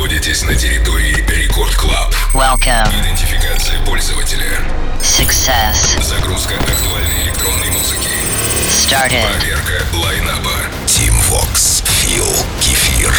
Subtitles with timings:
[0.00, 2.14] находитесь на территории Record Club.
[2.32, 2.88] Welcome.
[3.02, 4.58] Идентификация пользователя.
[5.02, 6.02] Success.
[6.02, 8.08] Загрузка актуальной электронной музыки.
[8.70, 9.26] Started.
[9.38, 10.52] Проверка lineup а.
[10.86, 11.84] Tim Vox.
[12.00, 12.24] Фил.
[12.62, 13.14] Кефир.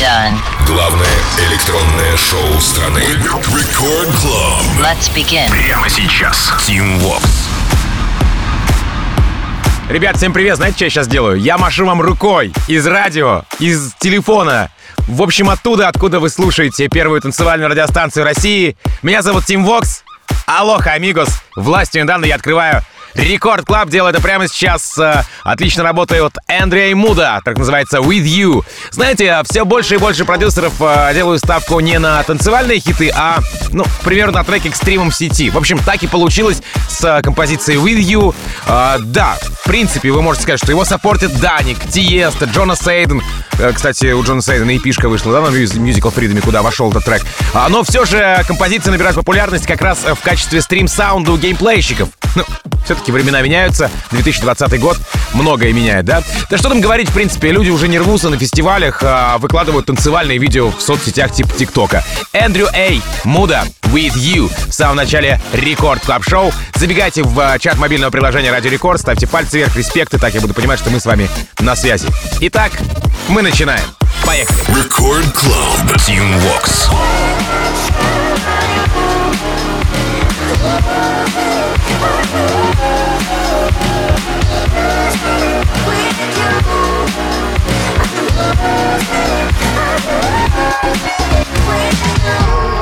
[0.00, 0.38] Done.
[0.66, 1.06] Главное
[1.46, 3.00] электронное шоу страны.
[3.00, 4.62] Record Club.
[4.80, 5.50] Let's begin.
[5.50, 6.54] Прямо сейчас.
[6.66, 7.22] Tim Vox.
[9.90, 10.56] Ребят, всем привет!
[10.56, 11.40] Знаете, что я сейчас делаю?
[11.40, 14.70] Я машу вам рукой из радио, из телефона.
[15.08, 18.76] В общем, оттуда, откуда вы слушаете первую танцевальную радиостанцию России.
[19.02, 20.04] Меня зовут Tim Vox.
[20.46, 21.30] Aloha, amigos.
[21.56, 22.82] Властью мне данной я открываю
[23.14, 24.98] Record Club делает это прямо сейчас.
[24.98, 28.64] Э, отлично работает Andrew A, Муда, так называется With You.
[28.90, 33.40] Знаете, все больше и больше продюсеров э, делают ставку не на танцевальные хиты, а,
[33.70, 35.50] ну, к примеру, на треки к стримам в сети.
[35.50, 38.34] В общем, так и получилось с э, композицией With You.
[39.06, 43.22] Да, в принципе, вы можете сказать, что его саппортит Dannic, Tiësto, Jonas Aden.
[43.74, 47.04] Кстати, у Jonas Aden а EP шка вышла, да, на Musical Freedom, куда вошел этот
[47.04, 47.22] трек.
[47.54, 51.36] А, но все же композиция набирает популярность как раз в качестве stream sound а у
[51.36, 52.08] геймплейщиков.
[52.36, 52.44] Ну,
[52.84, 53.90] все-таки все-таки времена меняются.
[54.10, 54.98] 2020 год
[55.34, 56.22] многое меняет, да?
[56.50, 60.38] Да что там говорить, в принципе, люди уже не рвутся на фестивалях, а выкладывают танцевальные
[60.38, 62.04] видео в соцсетях типа TikTok а.
[62.32, 66.52] Andrew A, Муда, With You в самом начале Record Club Show.
[66.74, 70.54] Забегайте в а, чат мобильного приложения Радио Рекорд, ставьте пальцы вверх, респекты, так я буду
[70.54, 71.28] понимать, что мы с вами
[71.60, 72.08] на связи.
[72.40, 72.72] Итак,
[73.28, 73.84] мы начинаем.
[74.24, 74.58] Поехали.
[74.68, 76.88] Record Club Team Walks.
[82.30, 82.97] Thank you.
[88.60, 88.98] Wait,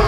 [0.01, 0.06] you.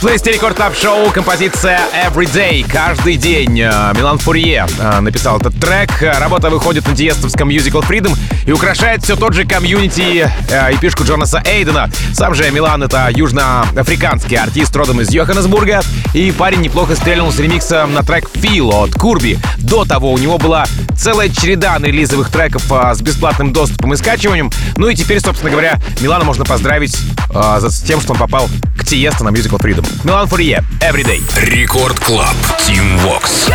[0.00, 3.58] Плейлисте Record Club Show композиция Everyday, каждый день.
[3.60, 5.90] Э, Милан Фурье э, написал этот трек.
[6.00, 8.16] Работа выходит на тиестовском Musical Freedom
[8.46, 11.90] и украшает все тот же community э, EP шку Jonas Aden а.
[12.12, 15.80] Сам же Милан— это южноафриканский артист родом из Йоханнесбурга,
[16.14, 19.38] и парень неплохо стрельнул с ремиксом на трек Feel от Курби.
[19.56, 20.66] До того у него была
[20.96, 24.52] целая череда релизовых треков с бесплатным доступом и скачиванием.
[24.76, 26.96] Ну и теперь, собственно говоря, Милана можно поздравить
[27.30, 28.48] с тем, что он попал
[28.78, 29.87] к Tiësto на Musical Freedom.
[30.03, 31.21] Милан Фурье, Everyday.
[31.37, 32.35] Рекорд Клаб,
[32.67, 33.49] Team Vox.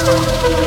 [0.00, 0.63] techno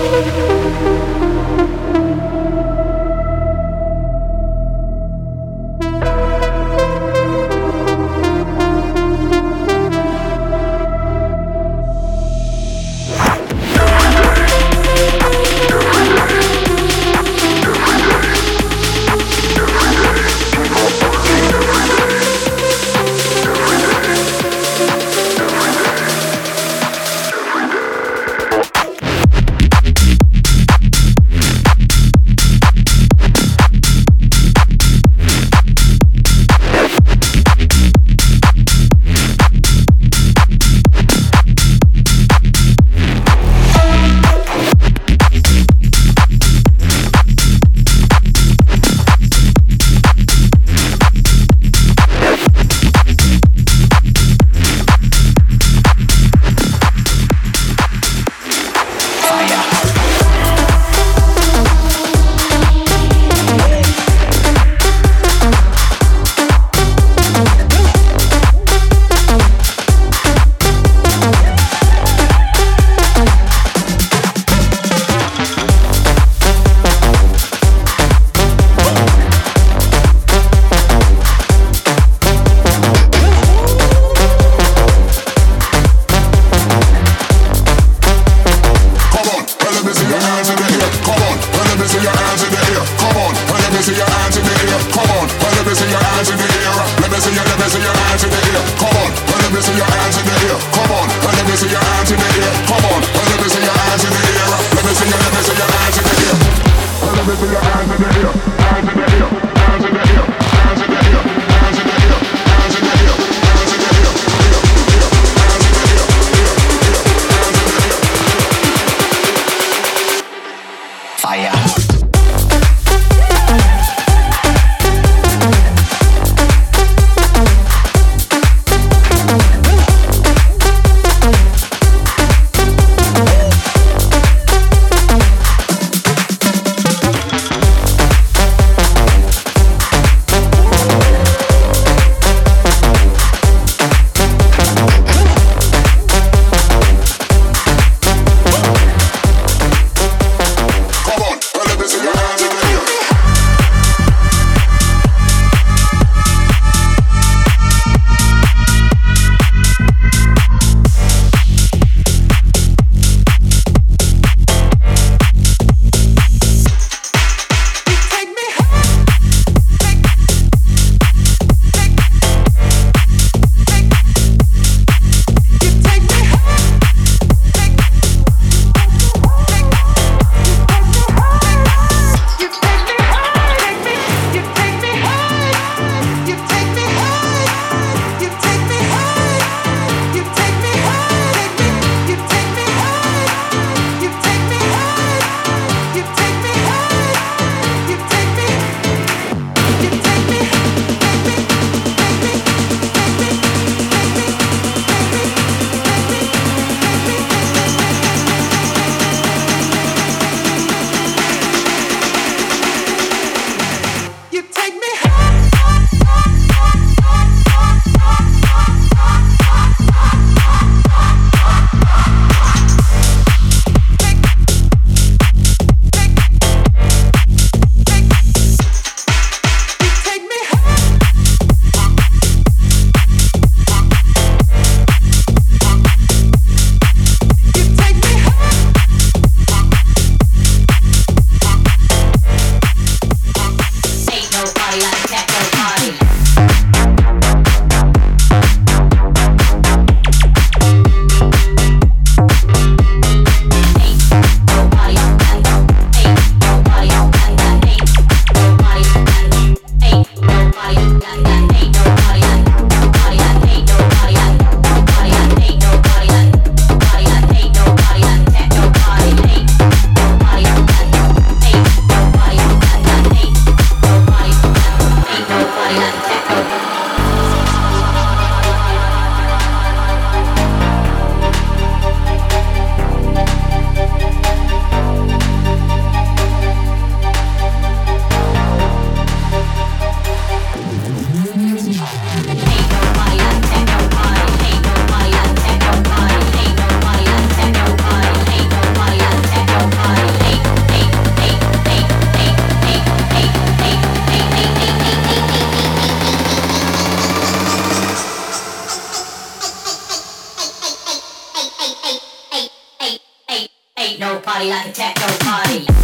[314.38, 315.78] Party like a techno party.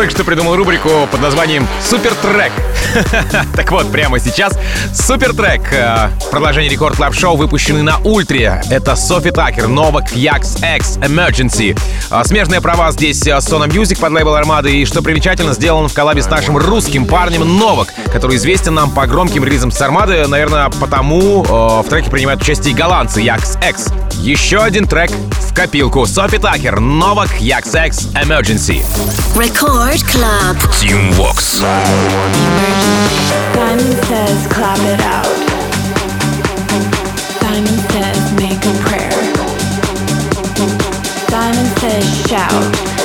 [0.00, 2.52] Только что придумал рубрику под названием «Супер трек».
[3.54, 4.54] Так вот, прямо сейчас
[4.94, 5.60] супер трек.
[5.74, 8.62] Э, Продолжение рекорд клаб шоу выпущенный на Ультре.
[8.70, 11.78] Это Софи Такер, Novak Yax X Emergency.
[12.10, 14.74] Э, Смежные права здесь э, Sona Music под лейбл Армады.
[14.74, 19.06] И что примечательно, сделан в коллабе с нашим русским парнем Новак, который известен нам по
[19.06, 20.26] громким релизам с Армады.
[20.26, 23.88] Наверное, потому в треке принимают участие голландцы Yax X.
[24.22, 26.06] Еще один трек в копилку.
[26.06, 28.82] Софи Такер, Novak Yax X Emergency.
[29.34, 30.56] Record Club.
[30.78, 31.58] Team Vox.
[31.58, 31.80] Simon
[34.06, 35.26] says, clap it out.
[37.40, 39.10] Simon says, make a prayer.
[41.28, 42.99] Simon says, shout.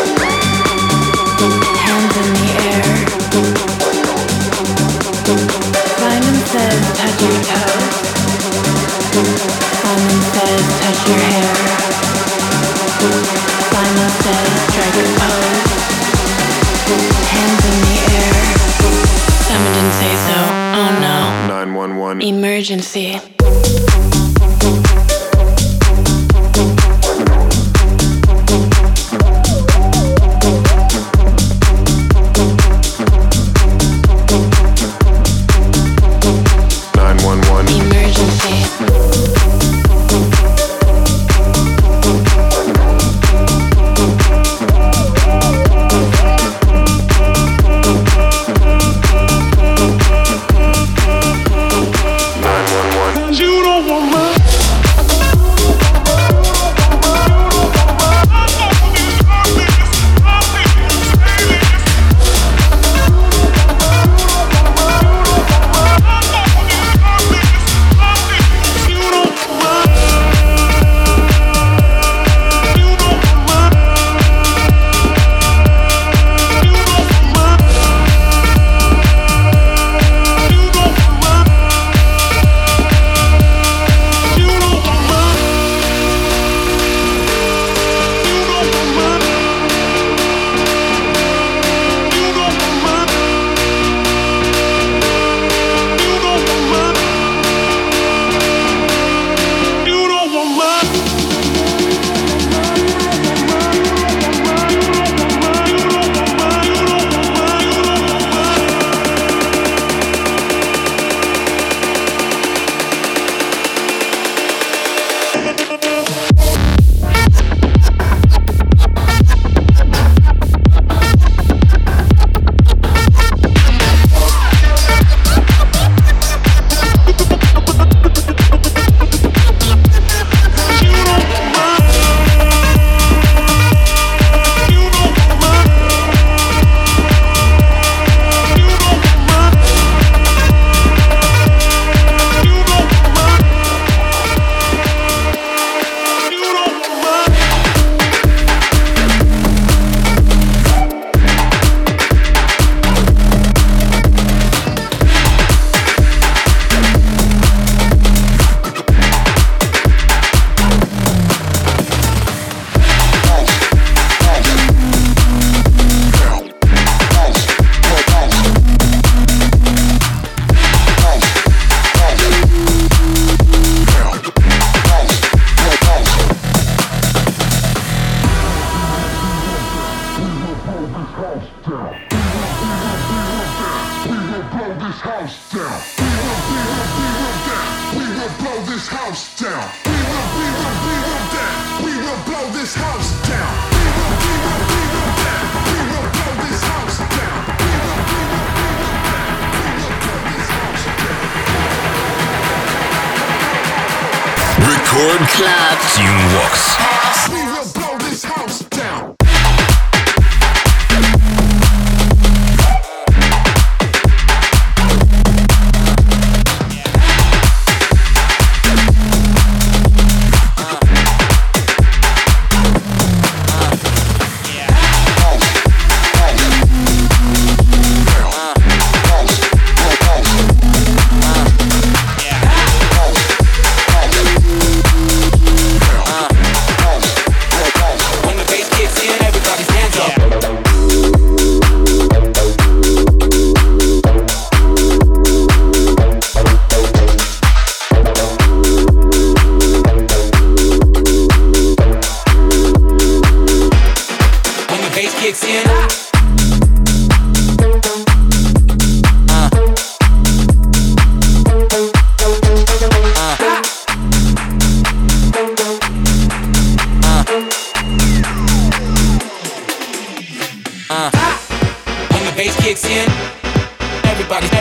[22.65, 23.45] urgency.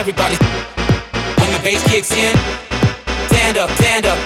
[0.05, 0.37] Everybody.
[1.41, 2.37] When the bass kicks in,
[3.25, 4.19] stand up, stand up.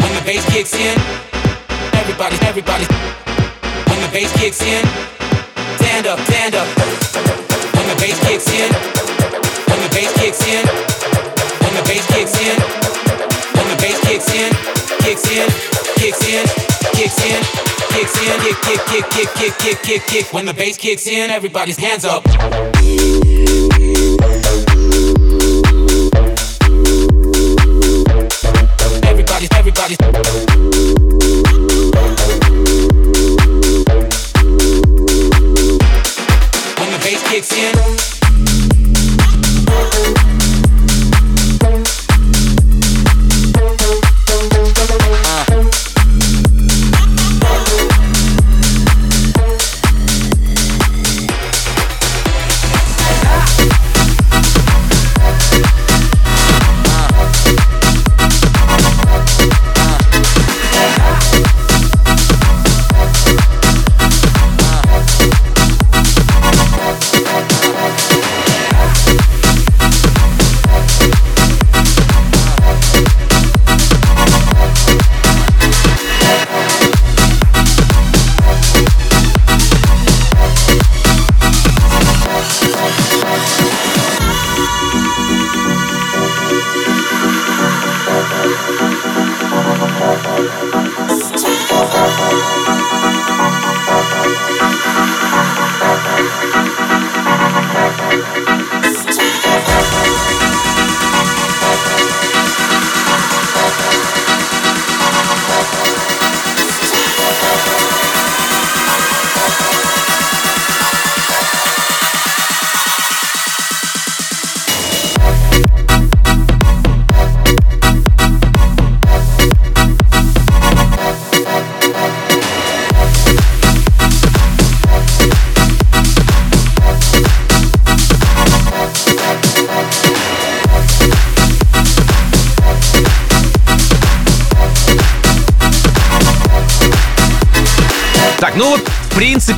[0.00, 0.96] When the bass kicks in,
[2.00, 2.88] everybody, everybody.
[3.92, 4.80] When the bass kicks in,
[5.76, 6.64] stand up, stand up.
[7.76, 8.72] When the bass kicks in,
[9.68, 12.56] when the bass kicks in, when the bass kicks in,
[13.52, 14.48] when the bass kicks in,
[15.04, 15.44] kicks in,
[16.00, 16.48] kicks in,
[16.96, 17.40] kicks in,
[17.92, 20.32] kicks in, kick, kick, kick, kick, kick, kick, kick, kick.
[20.32, 22.24] When the bass kicks in, everybody's hands up.
[29.42, 30.28] Everybody, everybody.
[36.76, 37.74] When the bass kicks in.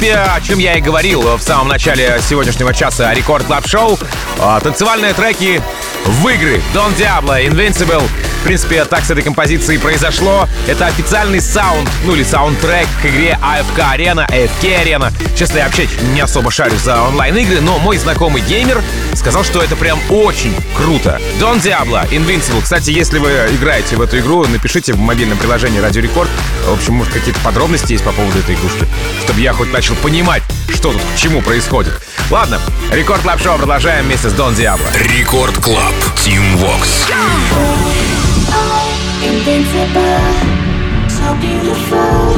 [0.02, 3.96] Принципе, о чем я и говорил в самом начале сегодняшнего часа Record Club Show.
[4.40, 5.62] А, Танцевальные треки
[6.04, 8.02] в игры Don Diablo, Invincible.
[8.40, 10.48] В принципе, так с этой композицией произошло.
[10.66, 15.12] Это официальный sound, ну или саундтрек к игре AFK Arena, AFK Arena.
[15.36, 18.82] Честно, я вообще не особо шарю за онлайн-игры, но мой знакомый геймер
[19.22, 21.20] сказал, что это прям очень круто.
[21.38, 22.61] Don Diablo, Invincible.
[22.61, 26.28] Кстати, если вы играете в эту игру, напишите в мобильном приложении Радио Рекорд.
[26.66, 28.85] В общем, может, какие-то подробности есть по поводу этой игрушки,
[29.22, 30.42] чтобы я хоть начал понимать,
[30.74, 31.92] что тут к чему происходит.
[32.30, 34.90] Ладно, Record Club Шоу продолжаем вместе с Don Diablo.
[35.16, 35.94] Record Club.
[36.24, 37.07] Tim Vox.
[39.22, 40.18] Invincible,
[41.08, 42.35] so beautiful.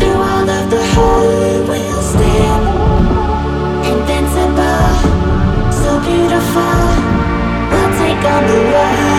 [0.00, 1.49] Through all of the hurt,
[6.10, 6.62] beautiful.
[7.70, 9.09] We'll take on the world.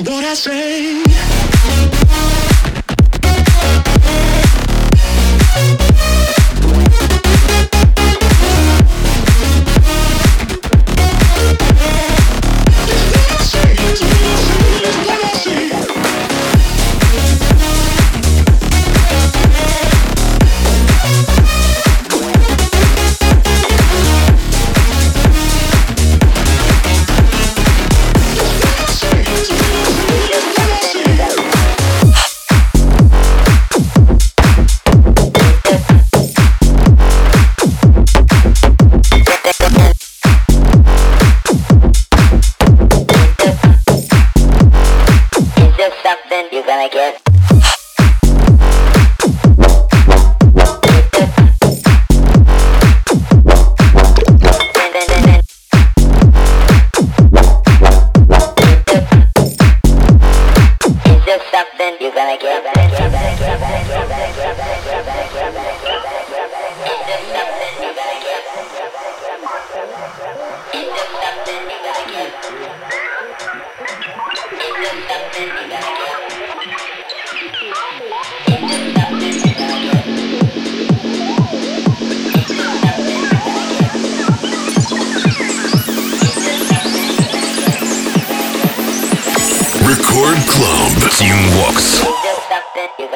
[0.00, 0.87] What I say?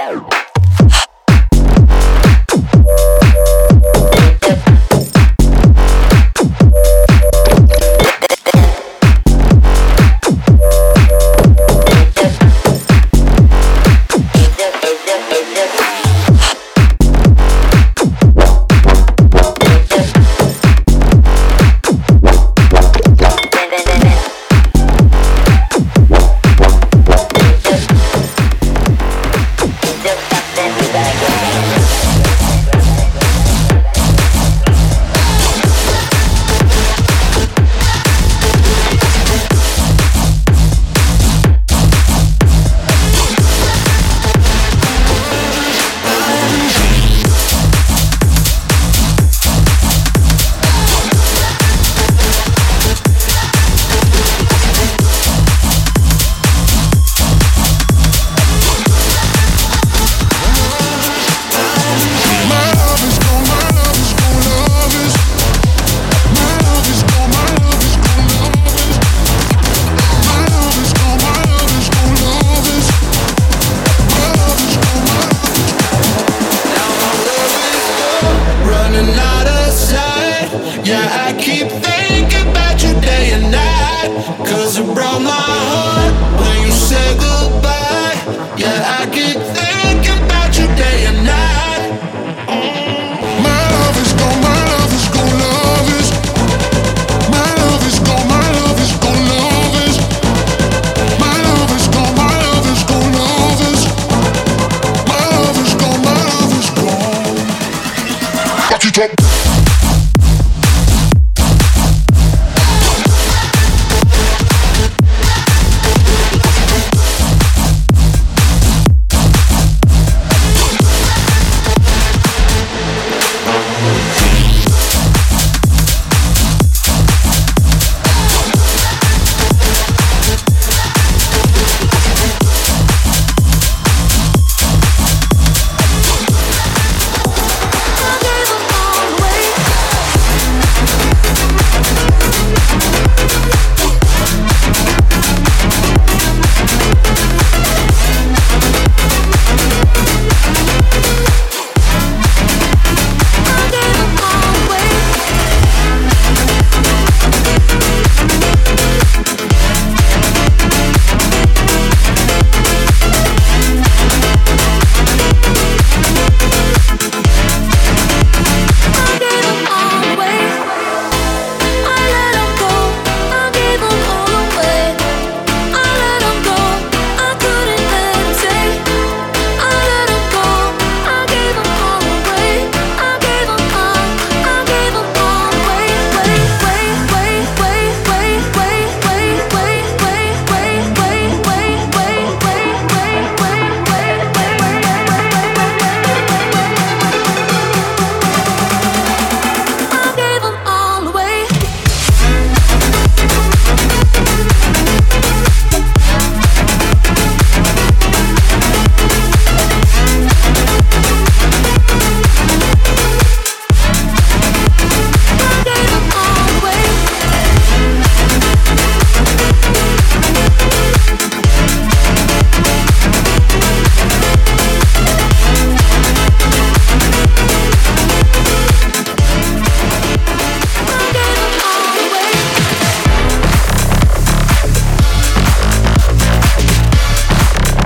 [0.05, 0.52] Oh!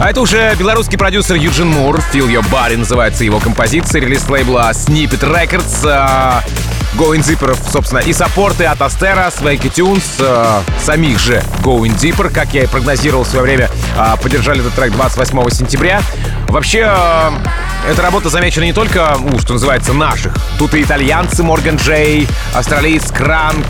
[0.07, 1.97] А это уже белорусский продюсер Юджин Мур.
[2.13, 4.01] Feel Your Body называется его композиция.
[4.01, 5.85] Релиз лейбла Snippet Records.
[5.85, 6.45] а,
[6.97, 12.55] Going Deeper, собственно, и саппорты от Астера, Свейки Tunes, а, самих же Going Deeper, как
[12.55, 13.69] я и прогнозировал в свое время,
[14.23, 16.01] поддержали этот трек 28 сентября.
[16.51, 16.89] Вообще,
[17.91, 20.33] эта работа замечена не только, у, что называется, наших.
[20.57, 23.67] Тут и итальянцы Морган Джей, австралиец Кранк,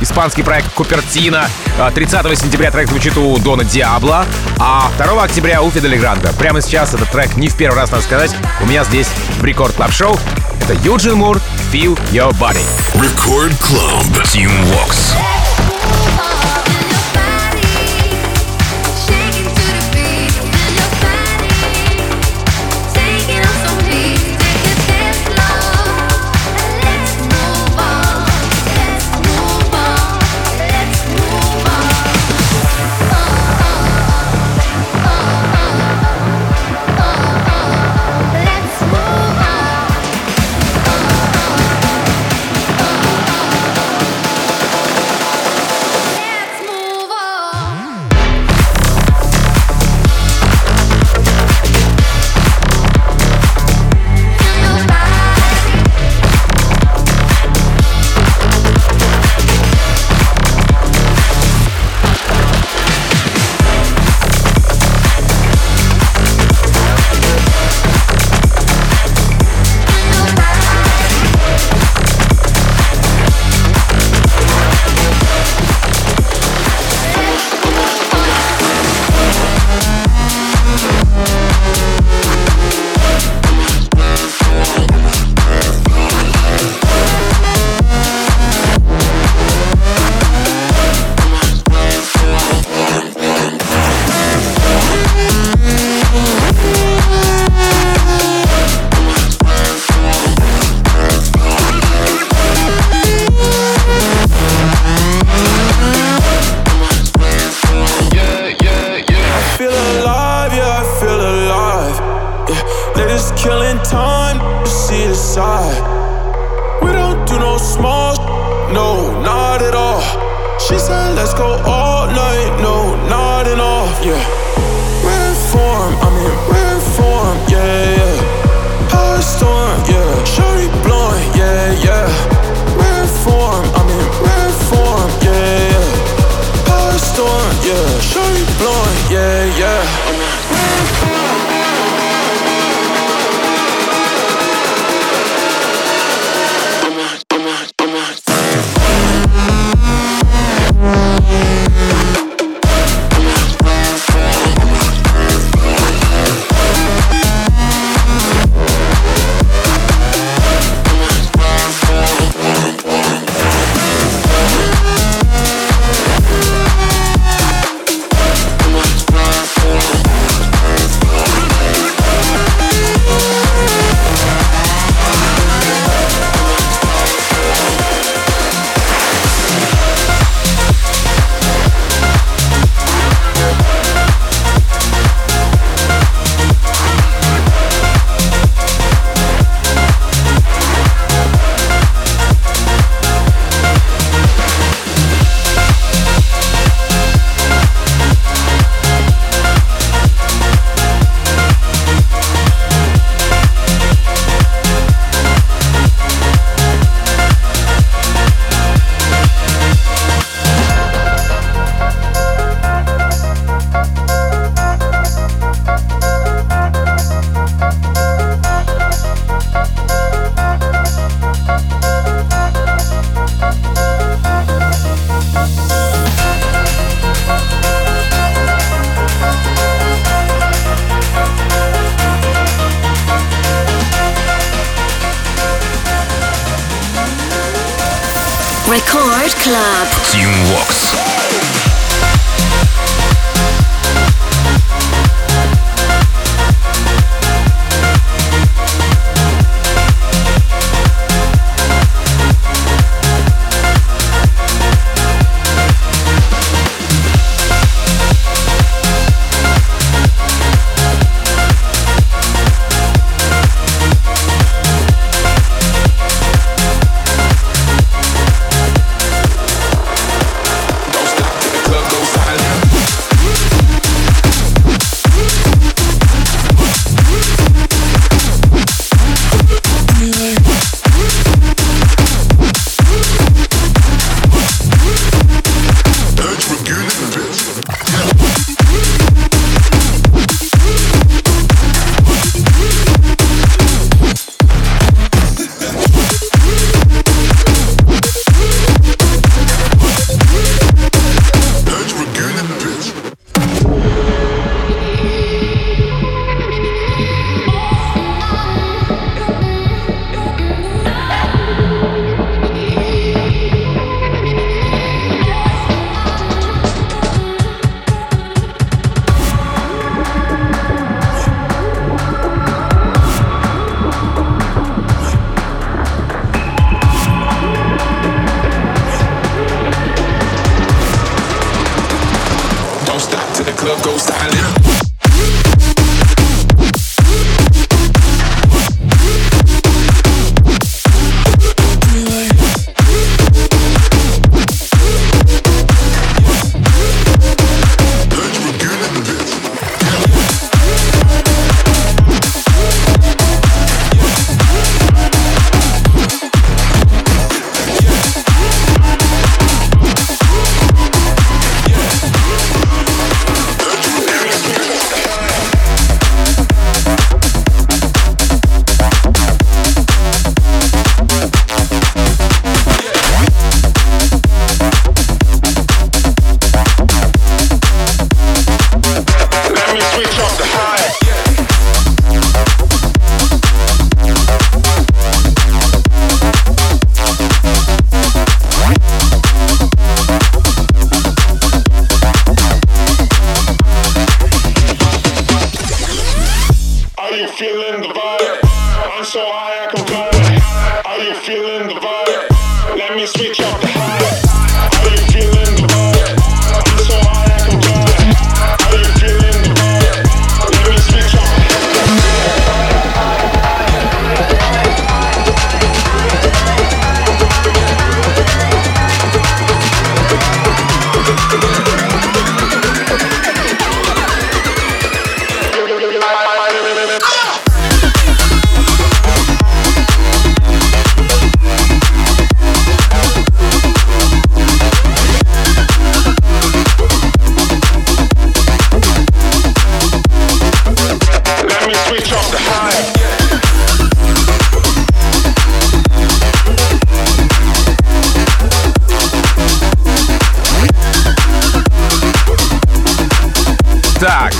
[0.00, 1.48] испанский проект Купертино.
[1.78, 4.26] А, 30 сентября трек звучит у Дона Диабло,
[4.58, 6.32] а 2 октября у Фиделя Гранда.
[6.38, 9.74] Прямо сейчас этот трек не в первый раз, надо сказать, у меня здесь в Record
[9.74, 10.18] Club Шоу.
[10.62, 11.40] Это Юджин Мур,
[11.72, 12.64] Feel Your Body.
[12.94, 14.24] Record Club.
[14.24, 15.14] Tim Vox.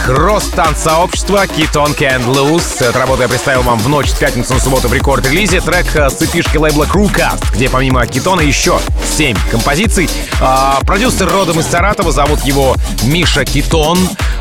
[0.06, 2.84] Кросс-танц-сообщество Китон Can Lose.
[2.84, 5.60] Эта работа я представил вам в ночь с пятницы на субботу в рекорд-релизе.
[5.60, 8.78] Трек э, с цепишки лейбла Crewcast, где помимо Китона еще
[9.16, 10.08] семь композиций.
[10.40, 13.98] А, продюсер родом из Саратова, зовут его Миша Китон.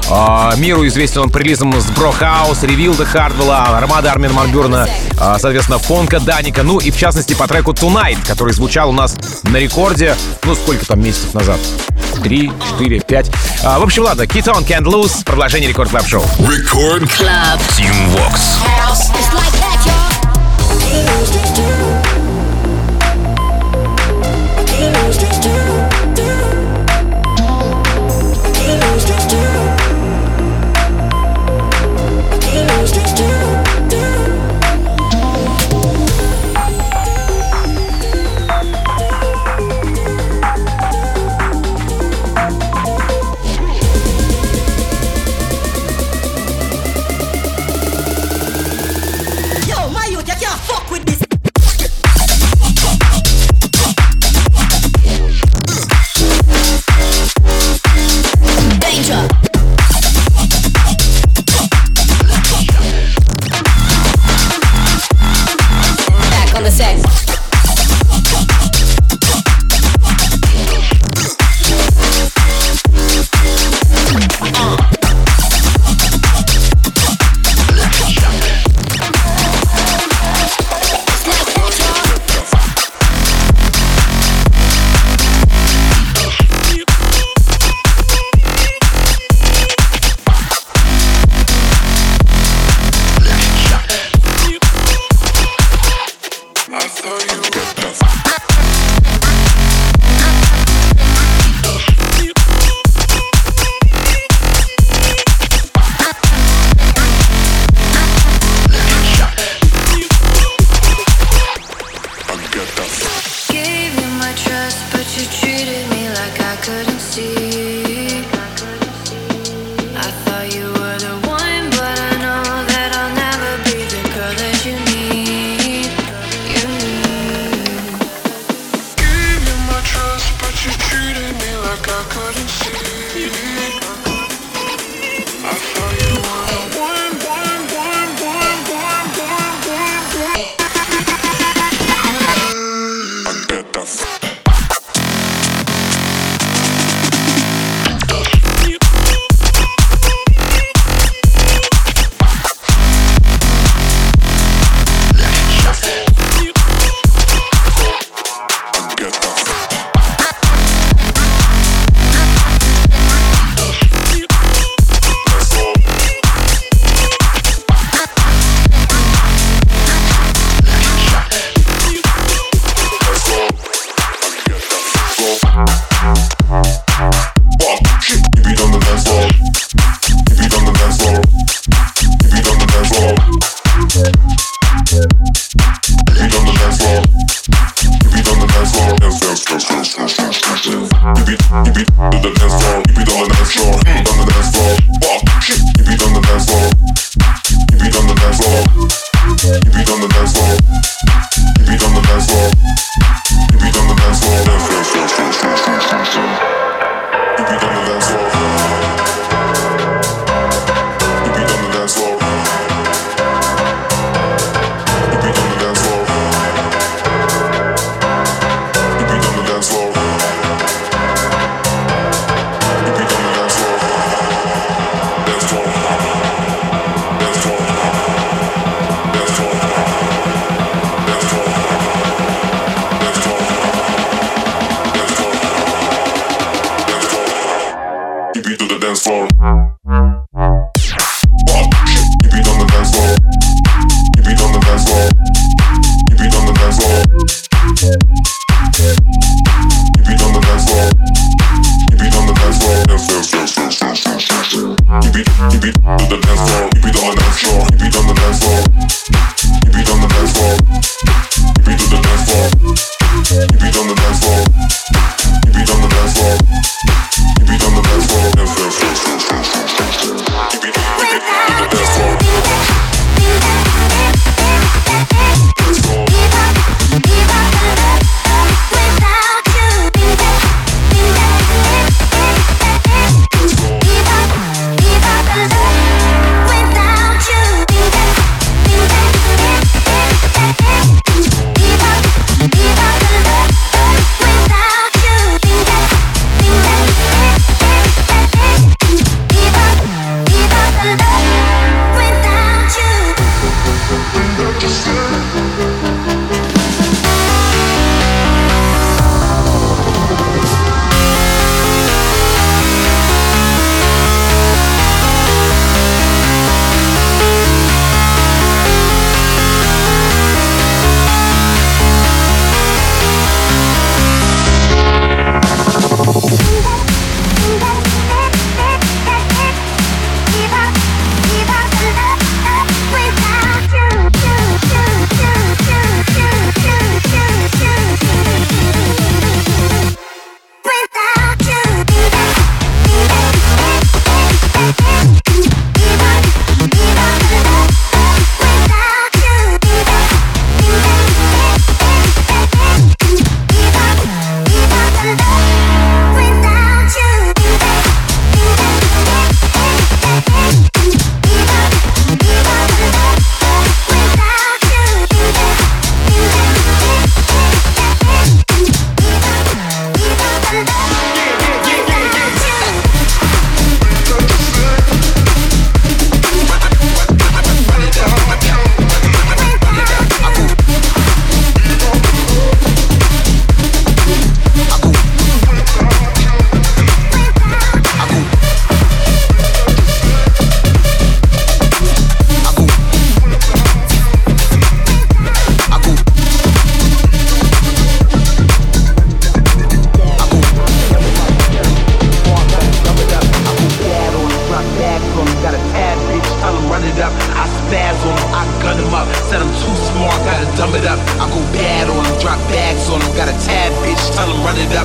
[0.09, 4.87] А, миру известен он прилизом с Брохаус, Ревилда Хардвелла, Армада Армин Марбюрна,
[5.19, 9.15] а, соответственно, Фонка, Даника, ну и в частности по треку Tonight, который звучал у нас
[9.43, 11.59] на рекорде, ну сколько там месяцев назад,
[12.21, 13.29] три, четыре, пять.
[13.63, 16.23] А, в общем, ладно, Keep On Can't Lose, продолжение Record Club Шоу.
[16.39, 17.59] Record Club.
[17.75, 18.57] Tim Vox.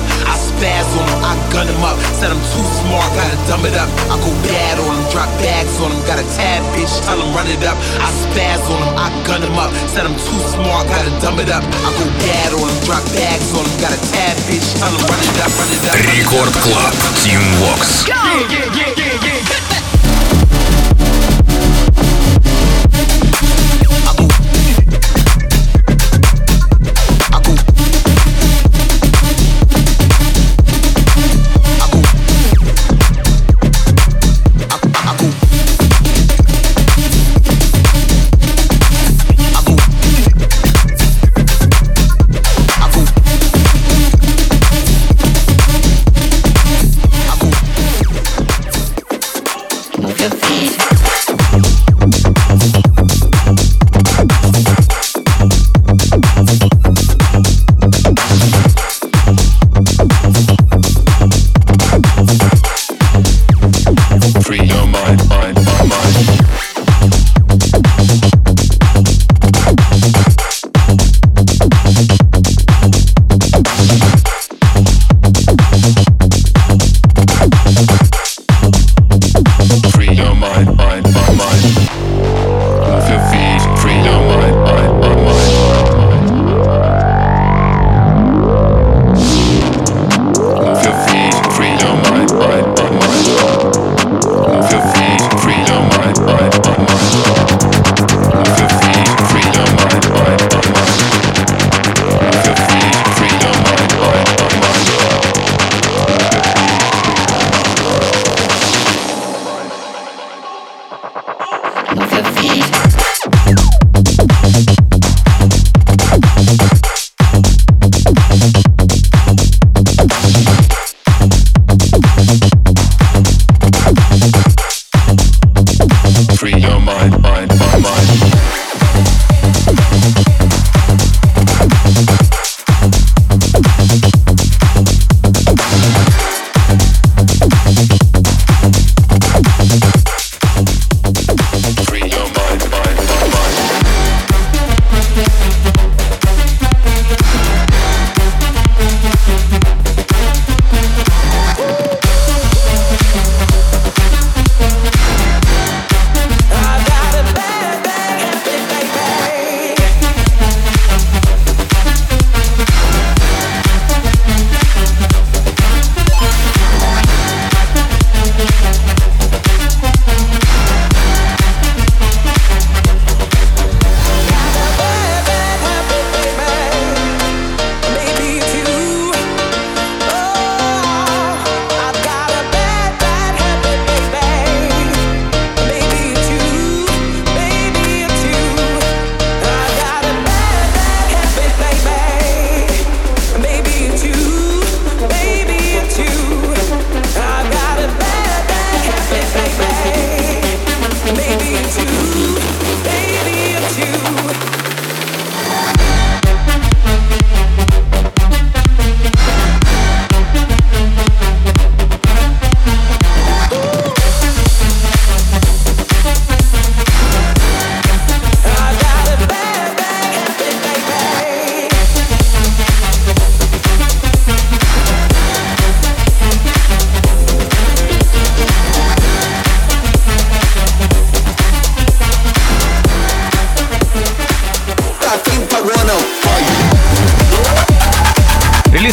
[0.24, 2.00] I spaz on him, I gun him up.
[2.16, 3.92] Said I'm too smart, gotta dumb it up.
[4.08, 6.00] I go bad on him, drop bags on him.
[6.08, 7.76] Got a tab bitch, tell him run it up.
[8.00, 9.70] I spaz on him, I gun him up.
[9.92, 11.64] Said I'm too smart, gotta dumb it up.
[11.84, 13.74] I go bad on him, drop bags on him.
[13.76, 15.96] Got a tab bitch, tell him run it up, run it up.
[16.08, 16.94] Рекорд Клаб.
[17.20, 18.06] Team Vox.
[18.06, 19.39] Free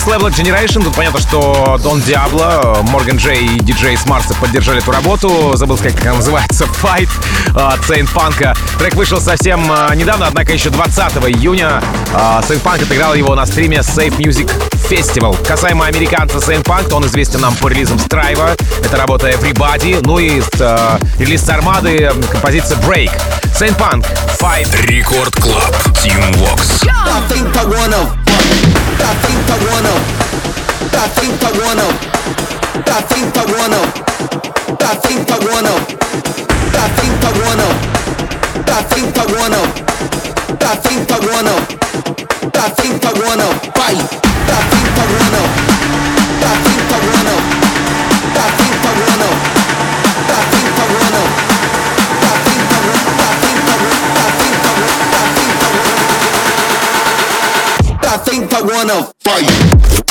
[0.08, 0.82] Лейбла Generation.
[0.82, 5.52] Тут понятно, что Дон Диабло, Морган Пейдж и диджей с Марса поддержали эту работу.
[5.54, 6.64] Забыл сказать, как она называется.
[6.82, 7.08] Fight
[7.54, 8.54] от Сейнт Панка.
[8.78, 10.98] Трек вышел совсем а, недавно, однако еще 20
[11.28, 11.82] июня
[12.46, 14.50] Saint Punk отыграл его на стриме Safe Music
[14.88, 15.36] Festival.
[15.46, 18.56] Касаемо американца Saint Punk, то он известен нам по релизам Страйва.
[18.82, 20.00] Это работа Everybody.
[20.02, 23.10] Ну и э, релиз с Армады, композиция Break.
[23.54, 24.06] Saint Punk,
[24.40, 24.68] Fight.
[24.86, 25.74] Record Club.
[26.02, 26.86] Team Vox.
[26.88, 28.77] I think I wanna.
[28.98, 29.54] tá trinta
[30.90, 31.88] tá pra tá one,
[32.84, 33.44] tá trinta tá
[34.74, 35.68] pra tá one,
[36.64, 37.68] tá trinta one,
[38.64, 39.60] pra trinta one,
[40.60, 40.76] tá
[42.76, 42.98] trinta.
[58.24, 60.07] Think I wanna fight.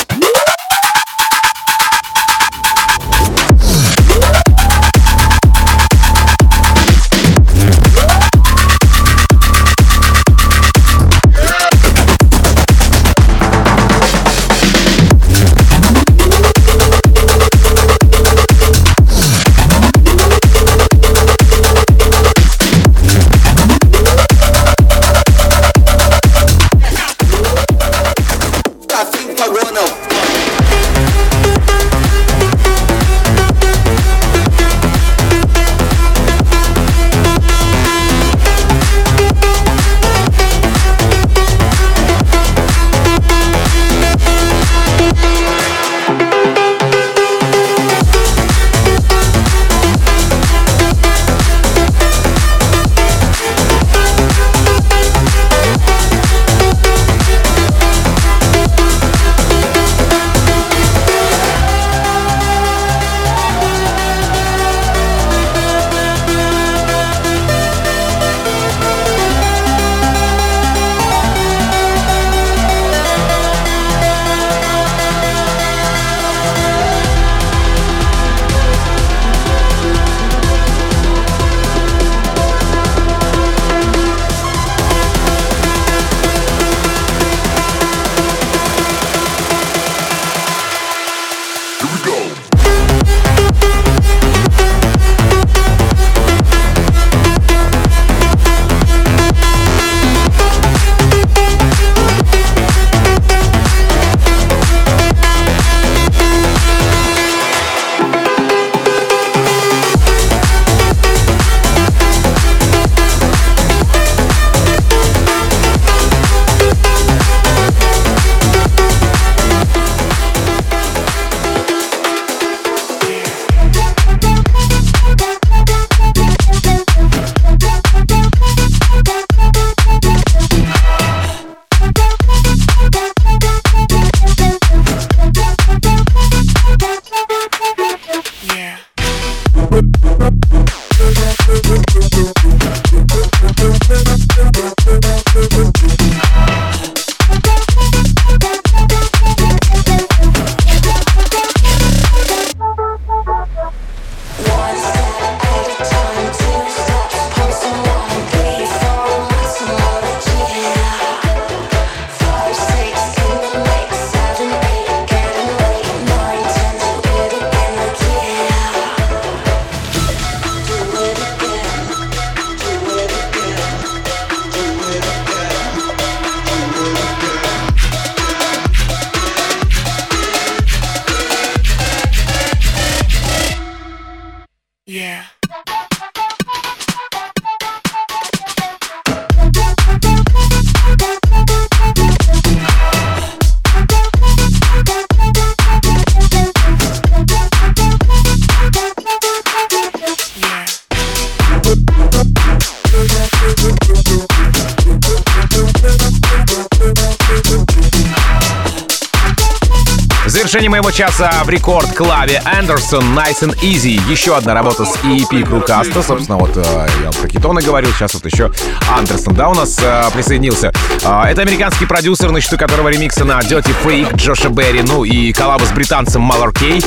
[210.98, 214.00] Часа в рекорд клаве Андерсон Nice and Easy.
[214.10, 216.02] Еще одна работа с EP Крукаста.
[216.02, 218.50] Собственно, вот э, я про Кетона говорил, сейчас вот еще
[218.90, 220.72] Андерсон, да, у нас э, присоединился.
[221.04, 225.32] Э, это американский продюсер, на счету которого ремиксы на Dirty Freak, Джоша Берри, ну и
[225.32, 226.82] коллаба с британцем Малор Кей.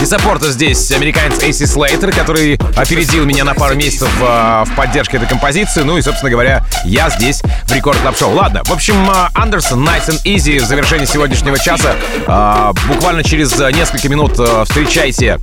[0.00, 5.16] И саппорта здесь американец Эйси Слейтер, который опередил меня на пару месяцев э, в поддержке
[5.16, 5.82] этой композиции.
[5.82, 9.86] Ну и, собственно говоря, я здесь в рекорд клаб шоу Ладно, в общем, э, Андерсон
[9.86, 11.94] Nice and Easy в завершении сегодняшнего часа.
[12.26, 15.38] Э, буквально через несколько минут э, встречайте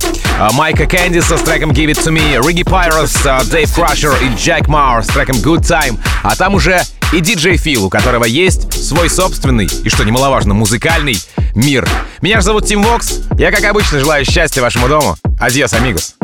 [0.52, 3.16] Майка Кэндиса с треком Give It To Me, Riggi Piros,
[3.50, 6.82] Дэйв Крашер и Джек Мауэр с треком Good Time, а там уже
[7.12, 11.16] и диджей Фил, у которого есть свой собственный и, что немаловажно, музыкальный
[11.54, 11.88] мир.
[12.20, 13.20] Меня же зовут Тим Вокс.
[13.38, 15.16] Я, как обычно, желаю счастья вашему дому.
[15.38, 16.14] Adiós, amigos.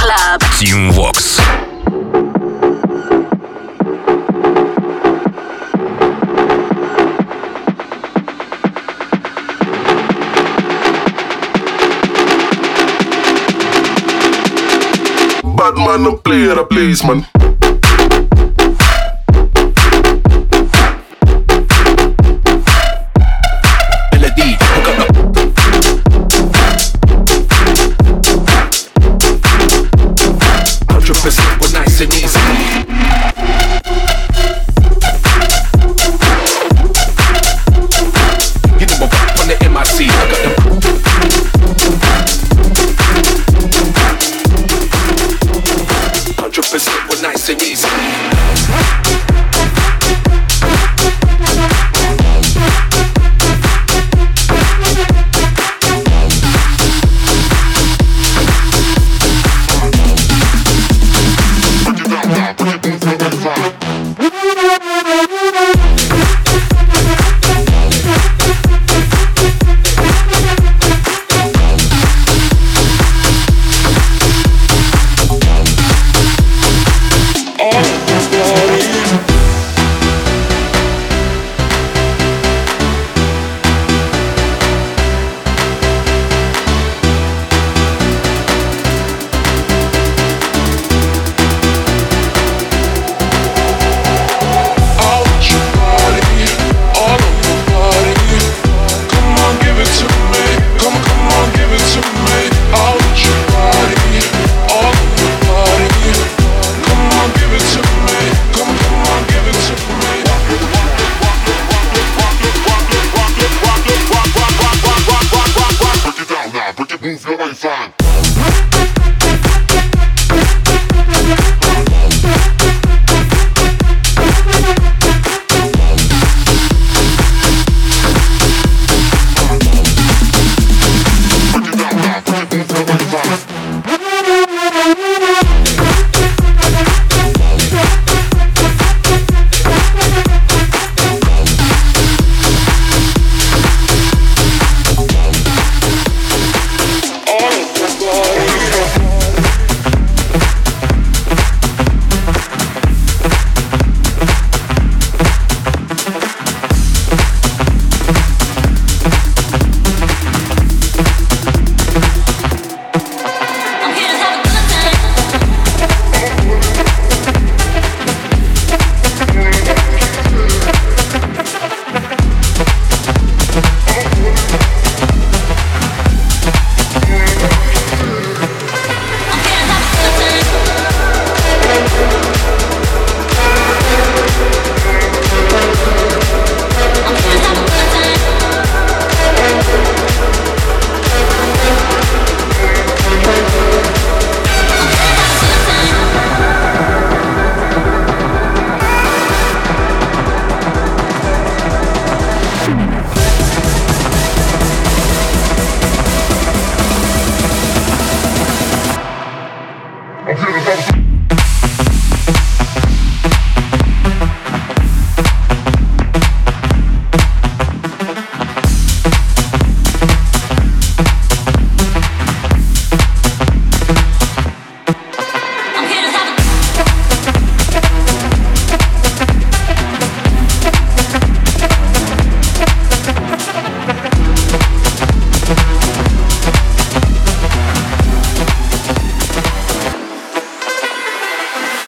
[0.00, 0.40] Club.
[0.58, 1.38] Tim Vox.
[15.42, 17.02] Bad man, no play the place,